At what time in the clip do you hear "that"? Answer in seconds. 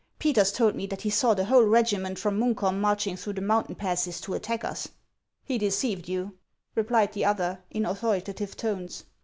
0.87-1.03